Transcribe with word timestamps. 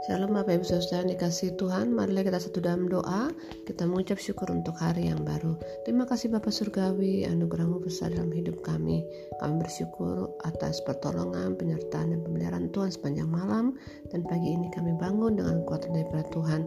Shalom 0.00 0.32
Bapak 0.32 0.56
Ibu 0.56 0.64
Saudara 0.64 1.04
dikasih 1.04 1.60
Tuhan 1.60 1.92
Marilah 1.92 2.24
kita 2.24 2.40
satu 2.40 2.64
dalam 2.64 2.88
doa. 2.88 3.28
Kita 3.68 3.84
mengucap 3.84 4.16
syukur 4.16 4.48
untuk 4.48 4.72
hari 4.80 5.12
yang 5.12 5.20
baru. 5.28 5.60
Terima 5.84 6.08
kasih 6.08 6.32
Bapak 6.32 6.48
Surgawi 6.56 7.28
Anugerahmu 7.28 7.84
besar 7.84 8.08
dalam 8.08 8.32
hidup 8.32 8.64
kami. 8.64 9.04
Kami 9.44 9.60
bersyukur 9.60 10.32
atas 10.48 10.80
pertolongan 10.88 11.52
Penyertaan 11.52 12.16
dan 12.16 12.24
pemeliharaan 12.24 12.72
Tuhan 12.72 12.88
sepanjang 12.96 13.28
malam. 13.28 13.76
Dan 14.08 14.24
pagi 14.24 14.48
ini 14.48 14.72
kami 14.72 14.96
bangun 14.96 15.36
dengan 15.36 15.68
kuatan 15.68 15.92
daripada 15.92 16.24
Tuhan. 16.32 16.64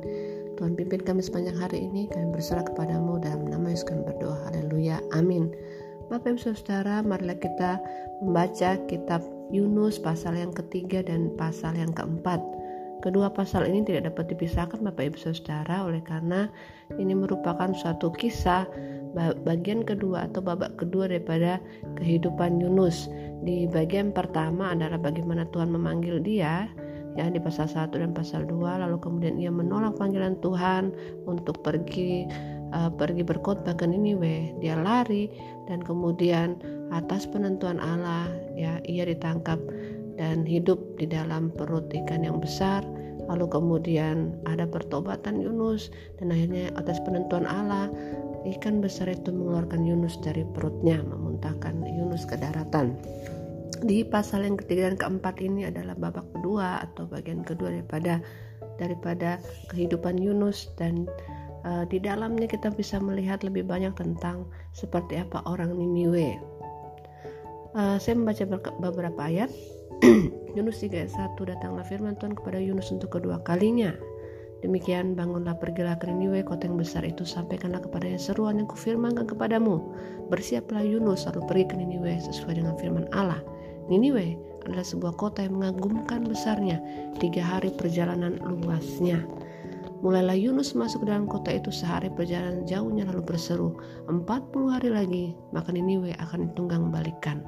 Tuhan 0.62 0.78
pimpin 0.78 1.02
kami 1.02 1.26
sepanjang 1.26 1.58
hari 1.58 1.90
ini. 1.90 2.06
Kami 2.14 2.38
berserah 2.38 2.62
kepadamu 2.70 3.18
dalam 3.18 3.50
nama 3.50 3.74
Yesus 3.74 3.90
kami 3.90 4.06
berdoa. 4.14 4.46
Haleluya. 4.54 5.02
Amin. 5.10 5.50
Bapak 6.14 6.38
Ibu 6.38 6.54
Saudara 6.54 7.02
marilah 7.02 7.42
kita 7.42 7.82
membaca 8.22 8.78
kitab 8.86 9.26
Yunus 9.50 9.98
pasal 9.98 10.38
yang 10.38 10.54
ketiga 10.54 11.02
dan 11.02 11.34
pasal 11.34 11.74
yang 11.74 11.90
keempat 11.98 12.38
Kedua 13.04 13.28
pasal 13.28 13.68
ini 13.68 13.84
tidak 13.84 14.16
dapat 14.16 14.32
dipisahkan 14.32 14.80
Bapak 14.80 15.12
Ibu 15.12 15.20
Saudara. 15.20 15.84
Oleh 15.84 16.00
karena 16.00 16.48
ini 16.96 17.12
merupakan 17.12 17.68
suatu 17.76 18.08
kisah 18.16 18.64
bagian 19.44 19.84
kedua 19.84 20.32
atau 20.32 20.40
babak 20.40 20.80
kedua 20.80 21.12
daripada 21.12 21.60
kehidupan 22.00 22.64
Yunus. 22.64 23.12
Di 23.44 23.68
bagian 23.68 24.16
pertama 24.16 24.72
adalah 24.72 24.96
bagaimana 24.96 25.44
Tuhan 25.52 25.76
memanggil 25.76 26.24
dia 26.24 26.72
ya 27.20 27.28
di 27.28 27.44
pasal 27.44 27.68
1 27.68 27.92
dan 27.92 28.16
pasal 28.16 28.48
2 28.48 28.58
lalu 28.58 28.98
kemudian 28.98 29.38
ia 29.38 29.54
menolak 29.54 30.00
panggilan 30.00 30.40
Tuhan 30.42 30.90
untuk 31.30 31.62
pergi 31.62 32.26
uh, 32.72 32.88
pergi 32.88 33.28
berkhotbah 33.28 33.76
ke 33.76 33.84
Niniwe. 33.84 34.64
Dia 34.64 34.80
lari 34.80 35.28
dan 35.68 35.84
kemudian 35.84 36.56
atas 36.96 37.28
penentuan 37.28 37.84
Allah 37.84 38.32
ya 38.56 38.80
ia 38.88 39.04
ditangkap 39.04 39.60
dan 40.18 40.46
hidup 40.46 40.80
di 41.00 41.10
dalam 41.10 41.50
perut 41.54 41.90
ikan 41.94 42.26
yang 42.26 42.38
besar. 42.38 42.86
Lalu 43.32 43.48
kemudian 43.48 44.36
ada 44.44 44.68
pertobatan 44.68 45.40
Yunus 45.40 45.90
dan 46.20 46.36
akhirnya 46.36 46.76
atas 46.76 47.00
penentuan 47.08 47.48
Allah 47.48 47.88
ikan 48.44 48.84
besar 48.84 49.08
itu 49.08 49.32
mengeluarkan 49.32 49.88
Yunus 49.88 50.20
dari 50.20 50.44
perutnya 50.44 51.00
memuntahkan 51.00 51.88
Yunus 51.88 52.28
ke 52.28 52.36
daratan. 52.36 53.00
Di 53.84 54.04
pasal 54.04 54.48
yang 54.48 54.60
ketiga 54.60 54.92
dan 54.92 54.96
keempat 55.00 55.40
ini 55.44 55.68
adalah 55.68 55.96
babak 55.96 56.24
kedua 56.36 56.84
atau 56.84 57.08
bagian 57.08 57.44
kedua 57.44 57.72
daripada 57.72 58.20
daripada 58.80 59.40
kehidupan 59.72 60.20
Yunus. 60.20 60.72
Dan 60.76 61.08
uh, 61.64 61.84
di 61.88 62.00
dalamnya 62.00 62.48
kita 62.48 62.72
bisa 62.72 63.00
melihat 63.00 63.44
lebih 63.44 63.68
banyak 63.68 63.96
tentang 63.96 64.48
seperti 64.76 65.20
apa 65.20 65.44
orang 65.48 65.76
Niniwe. 65.76 66.40
Uh, 67.74 67.98
saya 67.98 68.14
membaca 68.20 68.46
beberapa 68.78 69.22
ayat 69.26 69.50
Yunus 70.58 70.82
3 70.82 71.06
ayat 71.06 71.14
1 71.14 71.38
Datanglah 71.38 71.86
firman 71.86 72.18
Tuhan 72.18 72.34
kepada 72.34 72.58
Yunus 72.58 72.90
untuk 72.90 73.14
kedua 73.20 73.44
kalinya. 73.46 73.94
Demikian 74.64 75.14
bangunlah 75.14 75.60
pergilah 75.60 76.00
ke 76.00 76.08
Niniwe 76.08 76.48
kota 76.48 76.72
yang 76.72 76.80
besar 76.80 77.04
itu 77.04 77.28
sampaikanlah 77.28 77.84
kepadanya 77.84 78.16
seruan 78.16 78.64
yang 78.64 78.70
kufirmankan 78.72 79.28
kepadamu. 79.28 79.84
Bersiaplah 80.32 80.88
Yunus 80.88 81.28
lalu 81.28 81.42
pergi 81.46 81.66
ke 81.68 81.76
Niniwe 81.76 82.16
sesuai 82.24 82.64
dengan 82.64 82.80
firman 82.80 83.06
Allah. 83.12 83.44
Niniwe 83.92 84.40
adalah 84.64 84.88
sebuah 84.88 85.20
kota 85.20 85.44
yang 85.44 85.60
mengagumkan 85.60 86.24
besarnya 86.24 86.80
Tiga 87.20 87.44
hari 87.44 87.68
perjalanan 87.76 88.40
luasnya 88.40 89.20
Mulailah 90.04 90.36
Yunus 90.36 90.76
masuk 90.76 91.08
ke 91.08 91.16
dalam 91.16 91.32
kota 91.32 91.56
itu 91.56 91.72
sehari 91.72 92.12
perjalanan 92.12 92.68
jauhnya 92.68 93.08
lalu 93.08 93.24
berseru, 93.24 93.80
40 94.12 94.28
hari 94.68 94.92
lagi 94.92 95.26
maka 95.56 95.72
Niniwe 95.72 96.12
akan 96.20 96.52
ditunggang 96.52 96.92
balikan. 96.92 97.40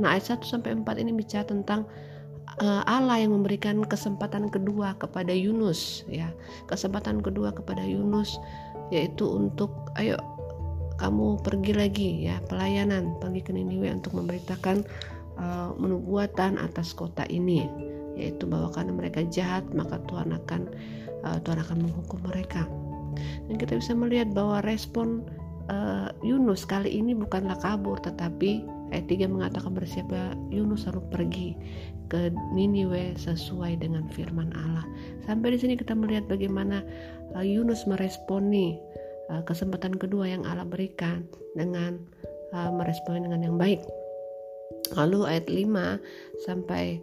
Nah 0.00 0.16
ayat 0.16 0.40
1 0.40 0.40
sampai 0.40 0.72
4 0.72 1.04
ini 1.04 1.12
bicara 1.12 1.44
tentang 1.44 1.84
uh, 2.64 2.80
Allah 2.88 3.20
yang 3.20 3.36
memberikan 3.36 3.84
kesempatan 3.84 4.48
kedua 4.48 4.96
kepada 4.96 5.36
Yunus 5.36 6.08
ya. 6.08 6.32
Kesempatan 6.64 7.20
kedua 7.20 7.52
kepada 7.52 7.84
Yunus 7.84 8.40
yaitu 8.88 9.28
untuk 9.28 9.92
ayo 10.00 10.16
kamu 10.96 11.38
pergi 11.44 11.72
lagi 11.76 12.10
ya 12.24 12.40
pelayanan 12.48 13.20
pergi 13.20 13.44
ke 13.44 13.52
Niniwe 13.52 13.92
untuk 13.92 14.16
memberitakan 14.16 14.80
uh, 15.36 15.76
menubuatan 15.76 16.56
atas 16.56 16.96
kota 16.96 17.28
ini 17.28 17.68
yaitu 18.18 18.50
bahwa 18.50 18.72
karena 18.74 18.92
mereka 18.96 19.22
jahat 19.30 19.62
maka 19.70 20.02
Tuhan 20.10 20.34
akan 20.34 20.66
uh, 21.24 21.38
Tuhan 21.42 21.58
akan 21.62 21.78
menghukum 21.88 22.20
mereka. 22.26 22.66
Dan 23.50 23.56
kita 23.58 23.78
bisa 23.78 23.96
melihat 23.96 24.30
bahwa 24.30 24.62
respon 24.62 25.26
uh, 25.72 26.10
Yunus 26.22 26.64
kali 26.68 27.00
ini 27.00 27.16
bukanlah 27.16 27.56
kabur 27.58 27.98
tetapi 28.02 28.62
ayat 28.92 29.06
3 29.10 29.28
mengatakan 29.28 29.72
bersiaplah 29.76 30.32
Yunus 30.48 30.88
harus 30.88 31.04
pergi 31.12 31.56
ke 32.08 32.32
Niniwe 32.56 33.16
sesuai 33.20 33.84
dengan 33.84 34.08
firman 34.12 34.52
Allah. 34.56 34.84
Sampai 35.28 35.52
di 35.54 35.58
sini 35.60 35.74
kita 35.76 35.92
melihat 35.92 36.24
bagaimana 36.26 36.80
uh, 37.36 37.44
Yunus 37.44 37.84
meresponi 37.84 38.80
uh, 39.28 39.44
kesempatan 39.44 39.96
kedua 39.96 40.28
yang 40.28 40.42
Allah 40.48 40.64
berikan 40.64 41.28
dengan 41.52 42.00
uh, 42.56 42.72
meresponi 42.72 43.24
dengan 43.28 43.44
yang 43.44 43.56
baik. 43.60 43.84
Lalu 44.96 45.20
ayat 45.28 45.46
5 45.52 46.48
sampai 46.48 47.00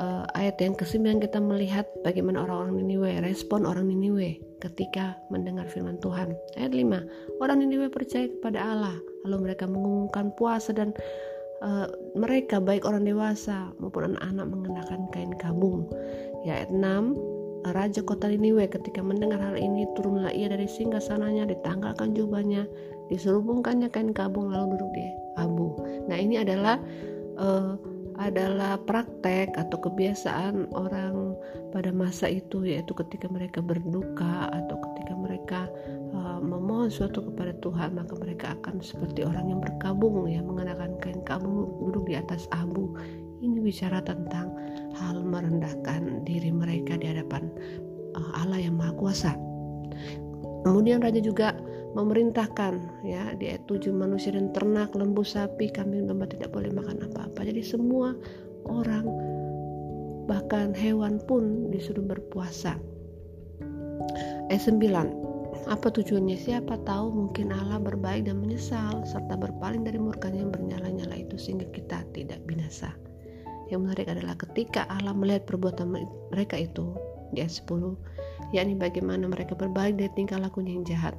uh, 0.00 0.24
ayat 0.32 0.56
yang 0.58 0.72
ke-9 0.74 1.20
kita 1.20 1.38
melihat 1.38 1.84
bagaimana 2.00 2.42
orang-orang 2.42 2.80
Niniwe, 2.80 3.20
respon 3.20 3.68
orang 3.68 3.92
Niniwe 3.92 4.40
ketika 4.64 5.20
mendengar 5.28 5.68
firman 5.68 6.00
Tuhan. 6.00 6.32
Ayat 6.56 6.72
5, 6.72 7.44
orang 7.44 7.60
Niniwe 7.60 7.92
percaya 7.92 8.26
kepada 8.26 8.64
Allah, 8.64 8.96
lalu 9.28 9.52
mereka 9.52 9.68
mengumumkan 9.68 10.32
puasa 10.34 10.72
dan 10.72 10.96
uh, 11.60 11.86
mereka 12.16 12.58
baik 12.58 12.88
orang 12.88 13.04
dewasa 13.04 13.70
maupun 13.78 14.16
anak-anak 14.16 14.46
mengenakan 14.48 15.00
kain 15.12 15.36
kabung. 15.36 15.84
Ya, 16.48 16.64
ayat 16.64 16.72
6, 16.72 16.80
Raja 17.60 18.00
kota 18.00 18.32
Niniwe 18.32 18.72
ketika 18.72 19.04
mendengar 19.04 19.36
hal 19.36 19.60
ini 19.60 19.84
turunlah 19.92 20.32
ia 20.32 20.48
dari 20.48 20.64
singgah 20.64 21.04
sananya 21.04 21.44
ditanggalkan 21.44 22.16
jubahnya 22.16 22.64
diserubungkannya 23.12 23.92
kain 23.92 24.16
kabung 24.16 24.48
lalu 24.48 24.80
duduk 24.80 24.90
di 24.96 25.04
abu. 25.36 25.76
Nah 26.08 26.16
ini 26.16 26.40
adalah 26.40 26.80
uh, 27.36 27.76
adalah 28.20 28.76
praktek 28.84 29.56
atau 29.56 29.80
kebiasaan 29.80 30.68
orang 30.76 31.32
pada 31.72 31.88
masa 31.88 32.28
itu 32.28 32.68
yaitu 32.68 32.92
ketika 32.92 33.24
mereka 33.32 33.64
berduka 33.64 34.52
atau 34.52 34.76
ketika 34.76 35.14
mereka 35.16 35.60
uh, 36.12 36.36
memohon 36.36 36.92
suatu 36.92 37.24
kepada 37.32 37.56
Tuhan 37.64 37.96
maka 37.96 38.12
mereka 38.20 38.52
akan 38.60 38.84
seperti 38.84 39.24
orang 39.24 39.48
yang 39.48 39.60
berkabung 39.64 40.28
ya 40.28 40.44
mengenakan 40.44 41.00
kain 41.00 41.24
kabung 41.24 41.72
duduk 41.80 42.12
di 42.12 42.20
atas 42.20 42.44
abu. 42.52 42.92
Ini 43.40 43.56
bicara 43.56 44.04
tentang 44.04 44.52
hal 45.00 45.24
merendahkan 45.24 46.28
diri 46.28 46.52
mereka 46.52 47.00
di 47.00 47.08
hadapan 47.08 47.48
uh, 48.12 48.32
Allah 48.36 48.60
yang 48.60 48.76
Maha 48.76 48.92
Kuasa. 49.00 49.32
Kemudian 50.60 51.00
raja 51.00 51.24
juga 51.24 51.56
memerintahkan 51.94 53.04
ya. 53.06 53.34
Di 53.36 53.54
ayat 53.54 53.66
7 53.66 53.90
manusia 53.94 54.34
dan 54.34 54.54
ternak 54.54 54.94
lembu 54.94 55.26
sapi 55.26 55.70
kambing 55.70 56.06
domba 56.06 56.26
tidak 56.30 56.54
boleh 56.54 56.70
makan 56.70 57.02
apa-apa. 57.10 57.40
Jadi 57.46 57.62
semua 57.62 58.14
orang 58.68 59.06
bahkan 60.30 60.70
hewan 60.76 61.18
pun 61.26 61.72
disuruh 61.74 62.04
berpuasa. 62.04 62.78
Ayat 64.50 64.62
9 64.66 65.30
apa 65.70 65.86
tujuannya? 65.92 66.34
Siapa 66.34 66.82
tahu 66.82 67.14
mungkin 67.14 67.54
Allah 67.54 67.78
berbaik 67.78 68.26
dan 68.26 68.42
menyesal 68.42 69.06
serta 69.06 69.38
berpaling 69.38 69.86
dari 69.86 70.02
murkanya 70.02 70.42
yang 70.42 70.50
bernyala-nyala 70.54 71.14
itu 71.14 71.36
sehingga 71.38 71.68
kita 71.70 72.02
tidak 72.10 72.42
binasa. 72.48 72.90
Yang 73.70 73.80
menarik 73.86 74.06
adalah 74.10 74.34
ketika 74.34 74.88
Allah 74.90 75.14
melihat 75.14 75.46
perbuatan 75.46 75.94
mereka 76.34 76.58
itu 76.58 76.90
di 77.30 77.46
ayat 77.46 77.54
10 77.54 78.50
yakni 78.50 78.74
bagaimana 78.74 79.30
mereka 79.30 79.54
berbalik 79.54 79.94
dari 79.94 80.10
tingkah 80.18 80.42
lakunya 80.42 80.74
yang 80.74 80.82
jahat 80.82 81.14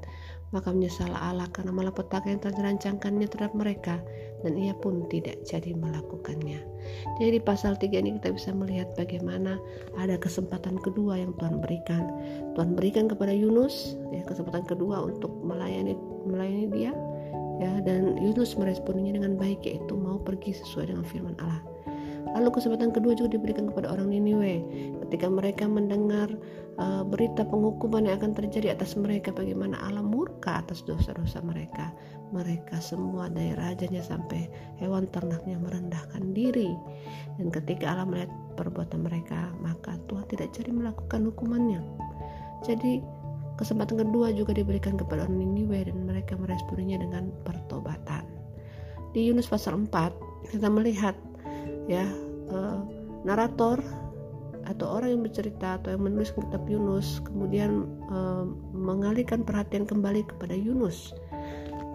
maka 0.52 0.70
menyesal 0.72 1.12
Allah 1.16 1.48
karena 1.56 1.72
malapetaka 1.72 2.28
yang 2.28 2.44
telah 2.44 2.56
dirancangkannya 2.60 3.28
terhadap 3.28 3.56
mereka 3.56 3.96
dan 4.44 4.60
ia 4.60 4.76
pun 4.76 5.08
tidak 5.08 5.40
jadi 5.48 5.72
melakukannya. 5.72 6.60
Jadi 7.18 7.40
di 7.40 7.42
pasal 7.42 7.80
3 7.80 7.88
ini 8.04 8.20
kita 8.20 8.36
bisa 8.36 8.52
melihat 8.52 8.92
bagaimana 9.00 9.56
ada 9.96 10.20
kesempatan 10.20 10.76
kedua 10.84 11.24
yang 11.24 11.32
Tuhan 11.40 11.64
berikan. 11.64 12.04
Tuhan 12.60 12.76
berikan 12.76 13.08
kepada 13.08 13.32
Yunus 13.32 13.96
ya 14.12 14.22
kesempatan 14.28 14.68
kedua 14.68 15.08
untuk 15.08 15.32
melayani 15.42 15.96
melayani 16.28 16.68
dia 16.70 16.92
ya 17.62 17.72
dan 17.86 18.20
Yunus 18.20 18.58
meresponinya 18.58 19.22
dengan 19.22 19.40
baik 19.40 19.64
yaitu 19.64 19.94
mau 19.96 20.20
pergi 20.20 20.52
sesuai 20.58 20.92
dengan 20.92 21.06
firman 21.08 21.38
Allah. 21.40 21.71
Lalu 22.32 22.50
kesempatan 22.54 22.94
kedua 22.96 23.18
juga 23.18 23.36
diberikan 23.36 23.68
kepada 23.68 23.92
orang 23.92 24.14
Niniwe 24.14 24.64
ketika 25.08 25.28
mereka 25.28 25.68
mendengar 25.68 26.32
uh, 26.80 27.04
berita 27.04 27.44
penghukuman 27.44 28.08
yang 28.08 28.22
akan 28.22 28.32
terjadi 28.38 28.78
atas 28.78 28.96
mereka 28.96 29.36
bagaimana 29.36 29.76
Allah 29.84 30.06
murka 30.06 30.64
atas 30.64 30.86
dosa-dosa 30.86 31.44
mereka. 31.44 31.92
Mereka 32.32 32.80
semua 32.80 33.28
dari 33.28 33.52
rajanya 33.58 34.00
sampai 34.00 34.48
hewan 34.80 35.10
ternaknya 35.12 35.60
merendahkan 35.60 36.32
diri. 36.32 36.72
Dan 37.36 37.52
ketika 37.52 37.92
Allah 37.92 38.08
melihat 38.08 38.32
perbuatan 38.56 39.04
mereka, 39.04 39.52
maka 39.60 40.00
Tuhan 40.08 40.24
tidak 40.32 40.56
jadi 40.56 40.72
melakukan 40.72 41.28
hukumannya. 41.28 41.84
Jadi 42.64 43.04
kesempatan 43.60 44.00
kedua 44.08 44.32
juga 44.32 44.56
diberikan 44.56 44.96
kepada 44.96 45.28
orang 45.28 45.44
Niniwe 45.44 45.92
dan 45.92 46.08
mereka 46.08 46.40
meresponinya 46.40 47.04
dengan 47.04 47.34
pertobatan. 47.44 48.24
Di 49.12 49.28
Yunus 49.28 49.52
pasal 49.52 49.76
4 49.76 50.56
kita 50.56 50.72
melihat 50.72 51.14
ya 51.90 52.06
uh, 52.54 52.82
narator 53.26 53.82
atau 54.70 55.02
orang 55.02 55.18
yang 55.18 55.24
bercerita 55.26 55.82
atau 55.82 55.98
yang 55.98 56.06
menulis 56.06 56.32
kitab 56.38 56.62
Yunus 56.70 57.18
kemudian 57.26 57.90
e, 58.08 58.18
mengalihkan 58.78 59.42
perhatian 59.42 59.90
kembali 59.90 60.22
kepada 60.30 60.54
Yunus. 60.54 61.18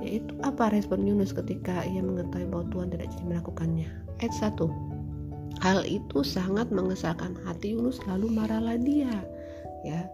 Yaitu 0.02 0.34
apa 0.42 0.74
respon 0.74 1.06
Yunus 1.06 1.30
ketika 1.30 1.86
ia 1.86 2.02
mengetahui 2.02 2.50
bahwa 2.50 2.66
Tuhan 2.74 2.90
tidak 2.90 3.08
jadi 3.14 3.24
melakukannya? 3.32 3.88
Ayat 4.18 4.34
1 4.58 4.96
hal 5.60 5.88
itu 5.88 6.20
sangat 6.20 6.68
mengesalkan 6.68 7.32
hati 7.44 7.72
Yunus 7.72 8.00
lalu 8.04 8.28
marahlah 8.28 8.76
dia 8.76 9.24
ya 9.84 10.04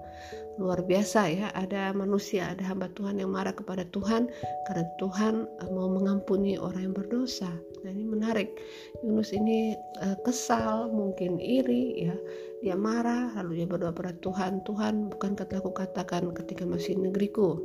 luar 0.60 0.84
biasa 0.84 1.20
ya 1.32 1.48
ada 1.56 1.96
manusia 1.96 2.52
ada 2.52 2.60
hamba 2.68 2.92
Tuhan 2.92 3.16
yang 3.16 3.32
marah 3.32 3.56
kepada 3.56 3.88
Tuhan 3.88 4.28
karena 4.68 4.84
Tuhan 5.00 5.48
eh, 5.48 5.70
mau 5.72 5.88
mengampuni 5.88 6.60
orang 6.60 6.92
yang 6.92 6.94
berdosa. 6.96 7.48
Nah 7.82 7.90
ini 7.90 8.04
menarik. 8.06 8.62
Yunus 9.02 9.34
ini 9.34 9.74
uh, 9.98 10.14
kesal 10.22 10.92
mungkin 10.94 11.42
iri 11.42 12.06
ya. 12.06 12.14
Dia 12.62 12.78
marah 12.78 13.34
lalu 13.34 13.58
dia 13.62 13.66
berdoa 13.66 13.90
pada 13.90 14.14
Tuhan 14.22 14.62
Tuhan 14.62 15.10
bukan 15.10 15.34
kata 15.34 15.58
aku 15.58 15.74
katakan 15.74 16.30
ketika 16.30 16.62
masih 16.62 16.94
negeriku. 16.94 17.58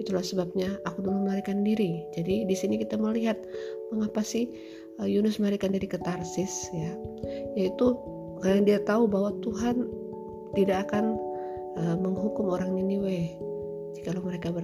Itulah 0.00 0.24
sebabnya 0.24 0.78
aku 0.88 1.04
dulu 1.04 1.28
melarikan 1.28 1.60
diri. 1.66 2.00
Jadi 2.16 2.48
di 2.48 2.56
sini 2.56 2.80
kita 2.80 2.96
melihat 2.96 3.36
mengapa 3.92 4.24
sih 4.24 4.48
uh, 5.02 5.04
Yunus 5.04 5.36
melarikan 5.36 5.74
diri 5.76 5.84
ke 5.84 6.00
Tarsis 6.00 6.72
ya. 6.72 6.96
Yaitu 7.52 7.92
karena 8.40 8.62
dia 8.64 8.78
tahu 8.88 9.04
bahwa 9.04 9.36
Tuhan 9.44 9.84
tidak 10.56 10.88
akan 10.88 11.27
uh, 11.78 11.96
menghukum 11.96 12.50
orang 12.50 12.74
Niniwe 12.74 13.38
jika 13.98 14.14
mereka 14.18 14.54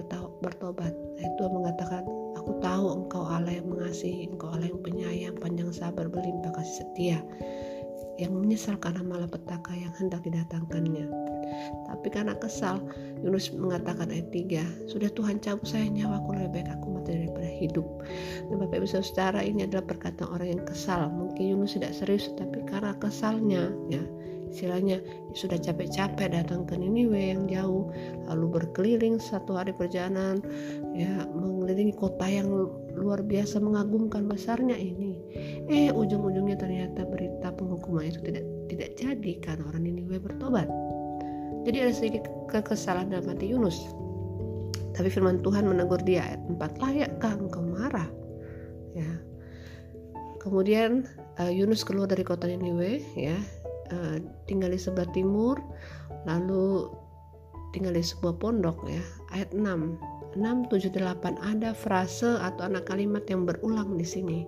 bertobat. 0.41 0.93
Nah, 0.95 1.23
itu 1.23 1.43
mengatakan, 1.51 2.03
aku 2.39 2.55
tahu 2.63 3.03
engkau 3.03 3.23
Allah 3.27 3.59
yang 3.59 3.67
mengasihi, 3.67 4.31
engkau 4.31 4.51
Allah 4.51 4.71
yang 4.71 4.81
penyayang, 4.83 5.35
panjang 5.39 5.71
sabar, 5.75 6.07
berlimpah 6.07 6.55
kasih 6.55 6.85
setia, 6.85 7.19
yang 8.15 8.31
menyesal 8.31 8.79
karena 8.79 9.03
malapetaka 9.03 9.75
yang 9.75 9.91
hendak 9.99 10.23
didatangkannya. 10.23 11.07
Tapi 11.87 12.07
karena 12.11 12.35
kesal, 12.39 12.83
Yunus 13.23 13.51
mengatakan 13.53 14.11
ayat 14.11 14.31
3, 14.31 14.89
sudah 14.91 15.09
Tuhan 15.11 15.39
cabut 15.43 15.67
saya 15.67 15.87
nyawaku 15.87 16.35
lebih 16.35 16.51
baik 16.61 16.69
aku 16.71 16.85
mati 16.95 17.11
daripada 17.15 17.49
hidup. 17.49 17.87
Dan 18.49 18.55
Bapak 18.59 18.81
Ibu 18.81 18.87
Saudara 18.87 19.39
ini 19.43 19.67
adalah 19.67 19.85
perkataan 19.87 20.31
orang 20.31 20.49
yang 20.57 20.63
kesal. 20.63 21.11
Mungkin 21.11 21.55
Yunus 21.55 21.75
tidak 21.75 21.95
serius, 21.95 22.31
tapi 22.39 22.63
karena 22.67 22.95
kesalnya, 22.97 23.71
ya 23.91 24.03
istilahnya 24.55 25.03
sudah 25.35 25.59
capek-capek 25.59 26.31
datang 26.31 26.63
ke 26.63 26.79
Niniwe 26.79 27.35
yang 27.35 27.43
jauh. 27.51 27.91
Lalu 28.31 28.55
berkeliling 28.55 29.19
satu 29.19 29.59
hari 29.59 29.75
perjalanan 29.75 30.39
ya 30.95 31.27
mengelilingi 31.35 31.91
kota 31.99 32.23
yang 32.23 32.47
luar 32.95 33.19
biasa 33.19 33.59
mengagumkan 33.59 34.31
besarnya 34.31 34.79
ini. 34.79 35.19
Eh 35.67 35.91
ujung-ujungnya 35.91 36.55
ternyata 36.55 37.03
berita 37.03 37.51
penghukuman 37.51 38.07
itu 38.07 38.23
tidak 38.23 38.47
tidak 38.71 38.89
jadi 38.95 39.31
karena 39.43 39.63
orang 39.67 39.83
Niniwe 39.83 40.17
bertobat. 40.23 40.71
Jadi 41.67 41.77
ada 41.83 41.91
sedikit 41.91 42.23
kekesalan 42.47 43.11
dalam 43.11 43.27
hati 43.27 43.51
Yunus. 43.51 43.75
Tapi 44.95 45.11
firman 45.11 45.43
Tuhan 45.43 45.67
menegur 45.67 45.99
dia 46.07 46.23
ayat 46.23 46.41
4 46.47 46.79
layakkah 46.79 47.33
engkau 47.35 47.59
marah? 47.67 48.07
Ya. 48.95 49.19
Kemudian 50.39 51.03
uh, 51.41 51.51
Yunus 51.51 51.83
keluar 51.83 52.07
dari 52.07 52.23
kota 52.23 52.47
Niniwe 52.47 53.03
ya 53.19 53.35
uh, 53.91 54.17
tinggal 54.49 54.71
di 54.71 54.79
sebelah 54.79 55.09
timur 55.11 55.59
lalu 56.25 56.89
tinggal 57.75 57.91
di 57.91 58.05
sebuah 58.05 58.39
pondok 58.39 58.87
ya 58.87 59.03
ayat 59.35 59.51
6 59.51 60.15
6, 60.35 60.67
7, 60.67 60.91
8 60.91 61.39
ada 61.47 61.71
frase 61.71 62.27
atau 62.43 62.67
anak 62.67 62.91
kalimat 62.91 63.23
yang 63.31 63.47
berulang 63.47 63.95
di 63.95 64.03
sini 64.03 64.43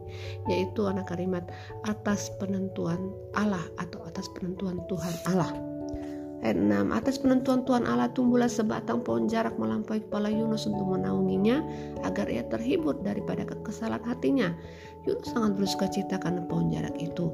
yaitu 0.52 0.84
anak 0.84 1.08
kalimat 1.08 1.48
atas 1.88 2.28
penentuan 2.44 3.00
Allah 3.40 3.64
atau 3.80 4.04
atas 4.04 4.28
penentuan 4.36 4.84
Tuhan 4.92 5.16
Allah 5.32 5.48
Ayat 6.46 6.54
6 6.62 6.94
Atas 6.94 7.18
penentuan 7.18 7.66
Tuhan 7.66 7.90
Allah 7.90 8.14
tumbuhlah 8.14 8.46
sebatang 8.46 9.02
pohon 9.02 9.26
jarak 9.26 9.58
melampaui 9.58 10.06
kepala 10.06 10.30
Yunus 10.30 10.70
untuk 10.70 10.86
menaunginya 10.86 11.66
agar 12.06 12.30
ia 12.30 12.46
terhibur 12.46 12.94
daripada 13.02 13.42
kekesalan 13.42 13.98
hatinya. 14.06 14.54
Yunus 15.10 15.34
sangat 15.34 15.58
bersuka 15.58 15.90
cita 15.90 16.22
karena 16.22 16.46
pohon 16.46 16.70
jarak 16.70 16.94
itu. 17.02 17.34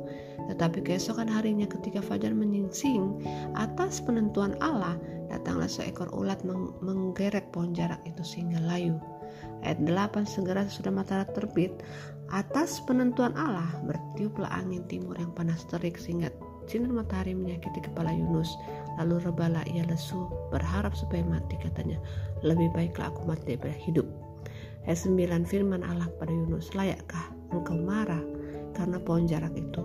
Tetapi 0.53 0.85
keesokan 0.85 1.25
harinya 1.25 1.65
ketika 1.65 1.97
fajar 2.05 2.29
menyingsing, 2.29 3.25
atas 3.57 3.97
penentuan 3.97 4.53
Allah 4.61 5.01
datanglah 5.33 5.65
seekor 5.65 6.13
ulat 6.13 6.45
meng 6.45 6.77
menggerek 6.85 7.50
pohon 7.50 7.73
jarak 7.73 7.97
itu 8.05 8.21
sehingga 8.21 8.61
layu. 8.61 9.01
Ayat 9.65 9.81
8 9.81 10.29
segera 10.29 10.69
sudah 10.69 10.94
matahari 10.94 11.25
terbit, 11.33 11.73
atas 12.29 12.77
penentuan 12.85 13.33
Allah 13.33 13.65
bertiuplah 13.81 14.51
angin 14.53 14.85
timur 14.85 15.17
yang 15.17 15.33
panas 15.33 15.65
terik 15.73 15.97
sehingga 15.97 16.29
sinar 16.69 16.94
matahari 16.94 17.33
menyakiti 17.33 17.81
kepala 17.81 18.13
Yunus 18.13 18.53
Lalu 19.01 19.25
rebalah 19.25 19.65
ia 19.65 19.81
lesu, 19.89 20.29
berharap 20.53 20.94
supaya 20.94 21.25
mati 21.25 21.57
katanya. 21.57 21.97
Lebih 22.45 22.69
baiklah 22.77 23.09
aku 23.09 23.25
mati 23.25 23.57
daripada 23.57 23.73
hidup. 23.73 24.06
Ayat 24.85 25.01
9 25.01 25.49
firman 25.49 25.81
Allah 25.81 26.11
pada 26.21 26.29
Yunus, 26.29 26.75
layakkah 26.77 27.33
engkau 27.56 27.79
marah 27.79 28.21
karena 28.77 29.01
pohon 29.01 29.25
jarak 29.25 29.56
itu? 29.57 29.81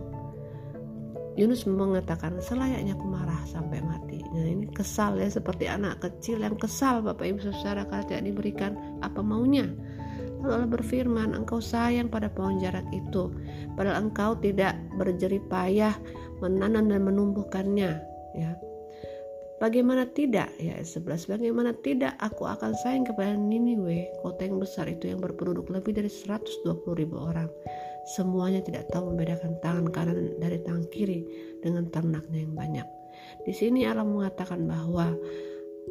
Yunus 1.38 1.70
mengatakan 1.70 2.42
selayaknya 2.42 2.98
aku 2.98 3.06
marah 3.06 3.38
sampai 3.46 3.78
mati. 3.78 4.18
Nah 4.34 4.42
ini 4.42 4.66
kesal 4.74 5.22
ya 5.22 5.30
seperti 5.30 5.70
anak 5.70 6.02
kecil 6.02 6.42
yang 6.42 6.58
kesal 6.58 6.98
Bapak 6.98 7.30
Ibu 7.30 7.38
Saudara 7.46 7.86
kalau 7.86 8.02
tidak 8.10 8.26
diberikan 8.26 8.74
apa 9.06 9.22
maunya. 9.22 9.70
Lalu 10.42 10.50
Allah 10.50 10.70
berfirman, 10.70 11.34
engkau 11.34 11.62
sayang 11.62 12.10
pada 12.10 12.30
pohon 12.30 12.62
jarak 12.62 12.86
itu, 12.94 13.30
padahal 13.74 14.06
engkau 14.06 14.38
tidak 14.38 14.78
berjerih 14.94 15.42
payah 15.50 15.94
menanam 16.38 16.90
dan 16.90 17.02
menumbuhkannya. 17.06 17.90
Ya, 18.38 18.54
Bagaimana 19.58 20.06
tidak? 20.14 20.54
Ya 20.62 20.78
11 20.78 21.26
Bagaimana 21.26 21.74
tidak 21.82 22.14
aku 22.22 22.46
akan 22.46 22.78
sayang 22.78 23.02
kepada 23.02 23.34
Niniwe 23.34 24.06
Kota 24.22 24.46
yang 24.46 24.62
besar 24.62 24.86
itu 24.86 25.10
yang 25.10 25.18
berpenduduk 25.18 25.66
lebih 25.66 25.98
dari 25.98 26.06
120 26.06 26.62
ribu 26.94 27.18
orang 27.18 27.50
Semuanya 28.08 28.64
tidak 28.64 28.88
tahu 28.88 29.12
membedakan 29.12 29.60
tangan 29.60 29.92
kanan 29.92 30.32
dari 30.40 30.56
tangan 30.64 30.88
kiri 30.88 31.28
Dengan 31.60 31.92
ternaknya 31.92 32.40
yang 32.40 32.54
banyak. 32.56 32.88
Di 33.44 33.52
sini 33.52 33.84
Allah 33.84 34.06
mengatakan 34.08 34.64
bahwa 34.64 35.12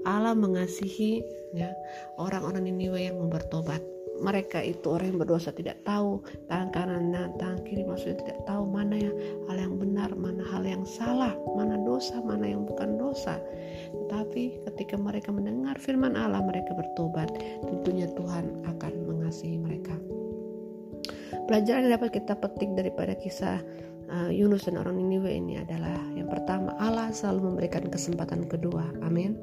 Allah 0.05 0.33
mengasihi 0.33 1.21
ya 1.53 1.73
orang-orang 2.17 2.69
Niniwe 2.69 3.09
yang 3.09 3.21
bertobat. 3.29 3.81
Mereka 4.17 4.65
itu 4.65 4.81
orang 4.89 5.13
yang 5.13 5.19
berdosa 5.21 5.53
tidak 5.53 5.77
tahu 5.85 6.25
tangan 6.49 6.73
kanan 6.73 7.13
dan 7.13 7.37
tangan 7.37 7.61
kiri 7.61 7.85
maksudnya 7.85 8.17
tidak 8.25 8.39
tahu 8.49 8.65
mana 8.65 8.97
yang 8.97 9.13
hal 9.45 9.57
yang 9.61 9.77
benar 9.77 10.09
mana 10.17 10.41
hal 10.41 10.65
yang 10.65 10.81
salah 10.89 11.37
mana 11.53 11.77
dosa 11.85 12.17
mana 12.25 12.49
yang 12.49 12.65
bukan 12.65 12.97
dosa. 12.97 13.37
Tetapi 13.93 14.65
ketika 14.65 14.97
mereka 14.97 15.29
mendengar 15.29 15.77
firman 15.77 16.17
Allah 16.17 16.41
mereka 16.41 16.73
bertobat. 16.73 17.29
Tentunya 17.61 18.09
Tuhan 18.17 18.65
akan 18.65 18.93
mengasihi 19.05 19.61
mereka 19.61 19.93
pelajaran 21.47 21.87
yang 21.87 21.97
dapat 21.97 22.19
kita 22.19 22.35
petik 22.37 22.69
daripada 22.75 23.15
kisah 23.15 23.63
uh, 24.11 24.29
Yunus 24.29 24.67
dan 24.67 24.77
orang 24.77 24.99
Niniwe 24.99 25.31
ini 25.31 25.57
adalah 25.63 25.97
yang 26.13 26.27
pertama 26.27 26.75
Allah 26.77 27.09
selalu 27.09 27.55
memberikan 27.55 27.87
kesempatan 27.87 28.45
kedua 28.45 28.83
amin 29.01 29.33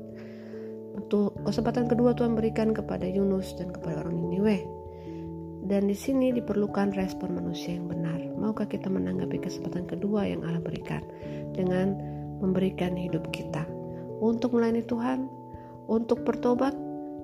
untuk 0.94 1.34
kesempatan 1.42 1.90
kedua 1.90 2.14
Tuhan 2.14 2.38
berikan 2.38 2.70
kepada 2.70 3.02
Yunus 3.02 3.58
dan 3.58 3.74
kepada 3.74 4.06
orang 4.06 4.14
Niniwe. 4.14 4.62
Dan 5.64 5.90
di 5.90 5.96
sini 5.96 6.30
diperlukan 6.30 6.94
respon 6.94 7.34
manusia 7.34 7.74
yang 7.74 7.90
benar. 7.90 8.20
Maukah 8.38 8.68
kita 8.68 8.86
menanggapi 8.86 9.42
kesempatan 9.42 9.90
kedua 9.90 10.28
yang 10.28 10.46
Allah 10.46 10.62
berikan 10.62 11.02
dengan 11.56 11.98
memberikan 12.38 12.94
hidup 12.94 13.26
kita 13.34 13.64
untuk 14.20 14.54
melayani 14.54 14.84
Tuhan, 14.86 15.26
untuk 15.90 16.22
bertobat, 16.22 16.76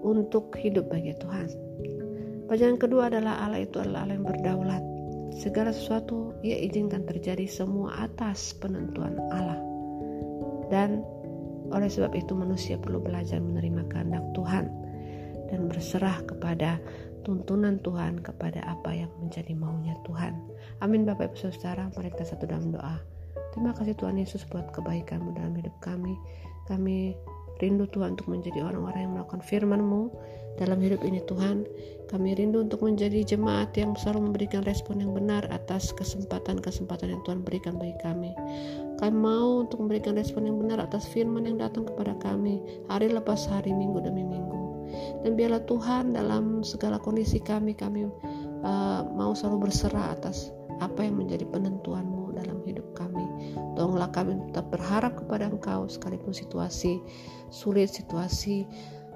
untuk 0.03 0.51
hidup 0.57 0.89
bagi 0.91 1.15
Tuhan. 1.21 1.70
Pelajaran 2.51 2.83
kedua 2.83 3.07
adalah 3.07 3.47
Allah 3.47 3.63
itu 3.63 3.79
adalah 3.79 4.03
Allah 4.03 4.19
yang 4.19 4.27
berdaulat. 4.27 4.83
Segala 5.39 5.71
sesuatu 5.71 6.35
ia 6.43 6.59
izinkan 6.59 7.07
terjadi 7.07 7.47
semua 7.47 8.11
atas 8.11 8.59
penentuan 8.59 9.15
Allah. 9.31 9.63
Dan 10.67 10.99
oleh 11.71 11.87
sebab 11.87 12.11
itu 12.19 12.35
manusia 12.35 12.75
perlu 12.75 12.99
belajar 12.99 13.39
menerima 13.39 13.87
kehendak 13.87 14.27
Tuhan 14.35 14.67
dan 15.47 15.71
berserah 15.71 16.27
kepada 16.27 16.83
tuntunan 17.23 17.79
Tuhan 17.87 18.19
kepada 18.19 18.67
apa 18.67 18.99
yang 18.99 19.15
menjadi 19.23 19.55
maunya 19.55 19.95
Tuhan. 20.03 20.35
Amin 20.83 21.07
Bapak 21.07 21.31
Ibu 21.31 21.55
Saudara, 21.55 21.87
mari 21.95 22.11
kita 22.11 22.35
satu 22.35 22.51
dalam 22.51 22.75
doa. 22.75 22.99
Terima 23.55 23.71
kasih 23.79 23.95
Tuhan 23.95 24.19
Yesus 24.19 24.43
buat 24.51 24.75
kebaikanmu 24.75 25.39
dalam 25.39 25.55
hidup 25.55 25.79
kami. 25.79 26.19
Kami 26.67 27.15
rindu 27.61 27.87
Tuhan 27.93 28.17
untuk 28.17 28.33
menjadi 28.33 28.65
orang-orang 28.65 29.01
yang 29.07 29.13
melakukan 29.17 29.45
firman-Mu 29.45 30.11
dalam 30.59 30.81
hidup 30.81 31.01
ini 31.07 31.21
Tuhan. 31.25 31.65
Kami 32.11 32.35
rindu 32.35 32.67
untuk 32.67 32.83
menjadi 32.83 33.23
jemaat 33.23 33.71
yang 33.79 33.95
selalu 33.95 34.33
memberikan 34.33 34.67
respon 34.67 34.99
yang 34.99 35.15
benar 35.15 35.47
atas 35.55 35.95
kesempatan-kesempatan 35.95 37.15
yang 37.15 37.23
Tuhan 37.23 37.41
berikan 37.47 37.79
bagi 37.79 37.95
kami. 38.03 38.35
Kami 38.99 39.15
mau 39.15 39.63
untuk 39.63 39.81
memberikan 39.87 40.19
respon 40.19 40.51
yang 40.51 40.59
benar 40.59 40.83
atas 40.83 41.07
firman 41.07 41.47
yang 41.47 41.57
datang 41.57 41.87
kepada 41.87 42.19
kami 42.19 42.59
hari 42.91 43.09
lepas 43.09 43.47
hari, 43.47 43.71
minggu 43.71 44.03
demi 44.03 44.27
minggu. 44.27 44.59
Dan 45.23 45.39
biarlah 45.39 45.63
Tuhan 45.71 46.19
dalam 46.19 46.67
segala 46.67 46.99
kondisi 46.99 47.39
kami, 47.39 47.79
kami 47.79 48.11
uh, 48.67 49.07
mau 49.15 49.31
selalu 49.33 49.71
berserah 49.71 50.19
atas 50.19 50.51
apa 50.83 51.07
yang 51.07 51.21
menjadi 51.21 51.47
penentuanmu 51.47 52.20
dalam 52.43 52.61
hidup 52.65 52.87
kami. 52.97 53.25
Tolonglah 53.77 54.11
kami 54.13 54.41
tetap 54.51 54.67
berharap 54.73 55.13
kepada 55.21 55.49
Engkau 55.49 55.87
sekalipun 55.87 56.33
situasi 56.33 57.01
sulit, 57.53 57.93
situasi 57.93 58.65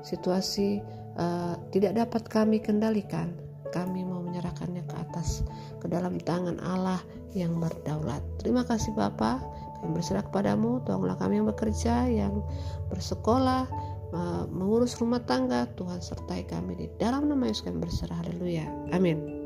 situasi 0.04 0.84
uh, 1.16 1.56
tidak 1.72 1.96
dapat 1.96 2.22
kami 2.28 2.60
kendalikan. 2.60 3.32
Kami 3.72 4.06
mau 4.06 4.22
menyerahkannya 4.22 4.86
ke 4.86 4.94
atas 5.02 5.42
ke 5.82 5.90
dalam 5.90 6.20
tangan 6.22 6.62
Allah 6.62 7.02
yang 7.34 7.58
berdaulat. 7.58 8.22
Terima 8.38 8.62
kasih 8.62 8.94
Bapak. 8.94 9.42
Kami 9.82 9.98
berserah 9.98 10.22
kepadamu. 10.22 10.78
Tolonglah 10.86 11.18
kami 11.18 11.42
yang 11.42 11.50
bekerja, 11.50 12.06
yang 12.06 12.38
bersekolah, 12.86 13.66
uh, 14.14 14.46
mengurus 14.46 14.94
rumah 15.02 15.18
tangga. 15.26 15.66
Tuhan 15.74 15.98
sertai 15.98 16.46
kami 16.46 16.78
di 16.78 16.86
dalam 17.02 17.26
nama 17.26 17.50
Yesus 17.50 17.66
kami 17.66 17.82
berserah. 17.82 18.14
Haleluya. 18.22 18.70
Amin. 18.94 19.42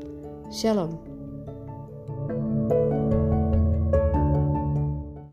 Shalom. 0.53 1.18